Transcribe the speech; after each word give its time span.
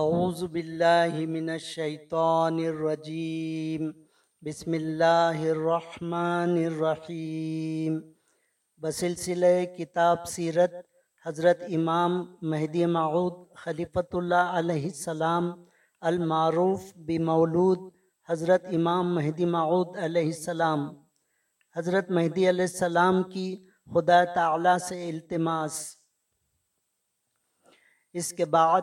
اعوذ 0.00 0.42
باللہ 0.52 1.16
من 1.28 1.48
الشیطان 1.50 2.58
الرجیم 2.66 3.90
بسم 4.42 4.72
اللہ 4.72 5.42
الرحمن 5.48 6.54
الرحیم 6.66 7.98
بسلسلہ 8.82 9.46
کتاب 9.76 10.24
سیرت 10.28 10.74
حضرت 11.26 11.62
امام 11.78 12.16
مہدی 12.50 12.86
معود 12.94 13.34
خلیفۃ 13.64 14.16
اللہ 14.20 14.56
علیہ 14.60 14.84
السلام 14.84 15.52
المعروف 16.02 16.92
بمولود 17.08 17.88
حضرت 18.28 18.64
امام 18.74 19.14
مہدی 19.14 19.44
معود 19.56 19.96
علیہ 20.04 20.26
السلام. 20.26 20.88
حضرت 21.76 22.10
مہدی 22.10 22.48
علیہ 22.50 22.70
السلام 22.70 23.22
کی 23.34 23.46
خدا 23.90 24.24
تعالی 24.34 24.78
سے 24.88 25.08
التماس. 25.08 25.80
اس 28.14 28.32
کے 28.32 28.44
بعد 28.56 28.82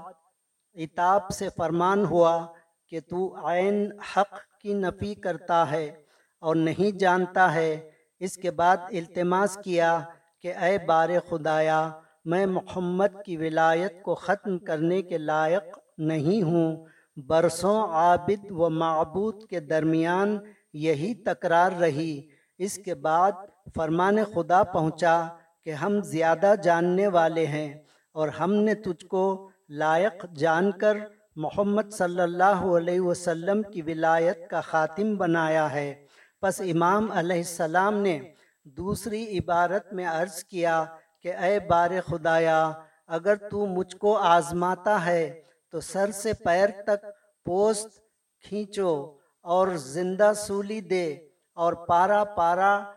اتاب 0.80 1.30
سے 1.30 1.48
فرمان 1.57 2.06
ہوا 2.06 2.47
کہ 2.89 3.00
تو 3.10 3.47
عین 3.47 3.92
حق 4.18 4.61
کی 4.61 4.74
نفی 4.74 5.15
کرتا 5.15 5.71
ہے 5.71 6.04
اور 6.39 6.56
نہیں 6.56 6.97
جانتا 6.97 7.54
ہے۔ 7.54 7.89
اس 8.20 8.36
کے 8.36 8.51
بعد 8.51 8.78
التماس 8.78 9.57
کیا 9.64 10.00
کہ 10.42 10.54
اے 10.56 10.78
بار 10.78 11.10
خدایا، 11.29 11.89
میں 12.25 12.46
محمد 12.46 13.23
کی 13.25 13.37
ولایت 13.37 14.04
کو 14.04 14.15
ختم 14.15 14.57
کرنے 14.57 15.01
کے 15.01 15.18
لائق 15.18 15.79
نہیں 15.97 16.43
ہوں۔ 16.43 16.86
برسوں 17.18 17.87
عابد 17.87 18.51
و 18.51 18.70
معبود 18.70 19.43
کے 19.50 19.59
درمیان 19.59 20.37
یہی 20.73 21.14
تکرار 21.14 21.71
رہی۔ 21.71 22.28
اس 22.57 22.79
کے 22.86 22.96
بعد 22.96 23.32
فرمان 23.75 24.18
خدا 24.34 24.64
پہنچا 24.64 25.28
کہ 25.65 25.70
ہم 25.70 26.01
زیادہ 26.01 26.54
جاننے 26.64 27.07
والے 27.07 27.46
ہیں 27.46 27.73
اور 28.14 28.28
ہم 28.28 28.54
نے 28.54 28.73
تجھ 28.73 29.06
کو 29.06 29.49
لائق 29.69 30.25
جان 30.36 30.71
کر 30.71 30.97
محمد 31.36 31.91
صلی 31.91 32.22
اللہ 32.22 32.61
علیہ 32.78 33.00
وسلم 33.00 33.61
کی 33.61 33.81
ولایت 33.81 34.50
کا 34.50 34.61
خاتم 34.61 35.16
بنایا 35.16 35.72
ہے۔ 35.73 36.06
پس 36.42 36.61
امام 36.61 37.11
علیہ 37.11 37.38
السلام 37.38 37.98
نے 37.98 38.20
دوسری 38.64 39.38
عبارت 39.38 39.94
میں 39.94 40.06
عرض 40.06 40.44
کیا 40.44 40.86
کہ 41.22 41.34
اے 41.36 41.59
بار 41.59 41.92
خدایا، 42.08 42.72
اگر 43.08 43.36
تو 43.36 43.66
مجھ 43.66 43.95
کو 43.95 44.17
آزماتا 44.17 45.06
ہے 45.06 45.42
تو 45.72 45.80
سر 45.80 46.11
سے 46.11 46.33
پیر 46.33 46.70
تک 46.70 47.06
پوست 47.45 48.00
کھینچو 48.44 49.16
اور 49.42 49.67
زندہ 49.67 50.31
سولی 50.36 50.81
دے 50.81 51.28
اور 51.54 51.73
پارا 51.73 52.23
پارا 52.23 52.92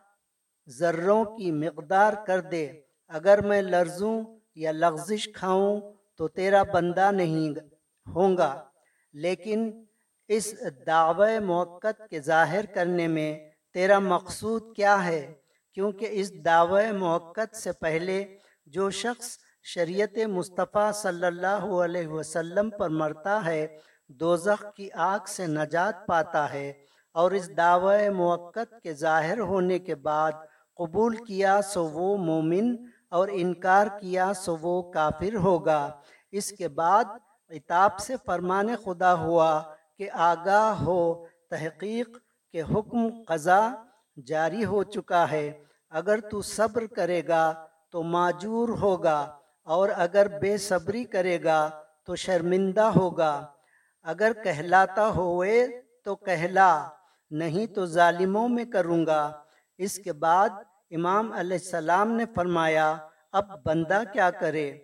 ذروں 0.68 1.24
کی 1.24 1.50
مقدار 1.52 2.12
کر 2.26 2.40
دے۔ 2.40 2.66
اگر 3.08 3.46
میں 3.46 3.62
لرزوں 3.62 4.22
یا 4.54 4.72
لغزش 4.72 5.28
کھاؤں 5.32 5.80
تو 6.18 6.28
تیرا 6.28 6.62
بندہ 6.62 7.10
نہیں 7.12 7.54
ہوں 8.06 8.36
گا 8.36 8.52
لیکن 9.14 9.70
اس 10.30 10.54
دعوی 10.86 11.38
موقع 11.44 11.92
کے 12.10 12.20
ظاہر 12.20 12.66
کرنے 12.74 13.06
میں 13.08 13.32
تیرا 13.74 13.98
مقصود 13.98 14.74
کیا 14.76 15.04
ہے؟ 15.04 15.22
کیونکہ 15.76 16.08
اس 16.10 16.32
دعوی 16.44 16.90
موقع 16.98 17.40
سے 17.62 17.72
پہلے 17.80 18.24
جو 18.66 18.88
شخص 18.90 19.36
شریعت 19.64 20.18
مصطفیٰ 20.28 20.90
صلی 20.92 21.26
اللہ 21.26 21.64
علیہ 21.84 22.08
وسلم 22.08 22.70
پر 22.70 22.88
مرتا 22.90 23.44
ہے، 23.44 23.66
دوزخ 24.20 24.64
کی 24.76 24.88
آگ 24.94 25.26
سے 25.26 25.46
نجات 25.46 26.06
پاتا 26.06 26.52
ہے 26.52 26.72
اور 27.14 27.30
اس 27.30 27.48
دعوی 27.56 28.08
موقع 28.08 28.64
کے 28.82 28.94
ظاہر 28.94 29.38
ہونے 29.40 29.78
کے 29.78 29.94
بعد 30.08 30.32
قبول 30.78 31.16
کیا، 31.24 31.60
سو 31.62 31.84
وہ 31.88 32.16
مومن 32.16 32.76
اور 33.12 33.28
انکار 33.32 33.86
کیا 34.00 34.32
سو 34.34 34.56
وہ 34.60 34.76
کافر 34.92 35.34
ہوگا۔ 35.36 35.80
اس 36.32 36.50
کے 36.58 36.68
بعد 36.68 37.04
عطاب 37.50 37.98
سے 38.00 38.14
فرمان 38.26 38.68
خدا 38.84 39.12
ہوا 39.14 39.50
کہ 39.98 40.08
آگاہ 40.30 40.82
ہو، 40.82 41.02
تحقیق 41.50 42.08
کے 42.54 42.62
حکم 42.62 43.08
قضا 43.28 43.60
جاری 44.26 44.64
ہو 44.64 44.82
چکا 44.84 45.30
ہے۔ 45.30 45.46
اگر 45.92 46.20
تو 46.30 46.40
صبر 46.42 46.86
کرے 46.86 47.20
گا 47.28 47.44
تو 47.92 48.02
معجور 48.02 48.68
ہوگا، 48.80 49.20
اور 49.66 49.88
اگر 49.96 50.26
بے 50.38 50.56
صبری 50.58 51.04
کرے 51.04 51.42
گا 51.44 51.60
تو 52.06 52.14
شرمندہ 52.16 52.88
ہوگا۔ 52.96 53.34
اگر 54.04 54.32
کہلاتا 54.44 55.08
ہوئے 55.08 55.66
تو 56.04 56.14
کہلا، 56.16 56.88
نہیں 57.30 57.66
تو 57.74 57.84
ظالموں 57.86 58.48
میں 58.48 58.64
کروں 58.64 59.04
گا۔ 59.06 59.22
اس 59.78 59.98
کے 59.98 60.12
بعد 60.24 60.50
امام 60.90 61.32
علیہ 61.32 61.56
السلام 61.56 62.10
نے 62.10 62.24
فرمایا 62.34 62.94
اب 63.32 63.64
بندہ 63.64 64.02
کیا 64.12 64.30
کرے؟ 64.30 64.78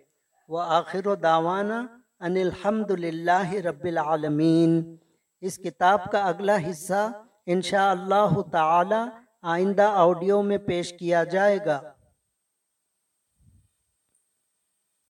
وہ 0.47 0.61
آخر 0.61 1.07
و 1.07 1.15
داوانہ 1.15 1.73
ان 2.19 2.35
الحمد 2.35 2.91
للہ 2.91 3.49
رب 3.53 3.83
العالمین۔ 3.83 4.95
اس 5.41 5.57
کتاب 5.57 6.11
کا 6.11 6.23
اگلا 6.23 6.57
حصہ 6.69 7.11
انشاء 7.45 7.91
اللہ 7.91 8.41
تعالی 8.51 9.09
آئندہ 9.41 9.91
آڈیو 9.95 10.41
میں 10.41 10.57
پیش 10.57 10.93
کیا 10.93 11.23
جائے 11.23 11.59
گا۔ 11.65 11.81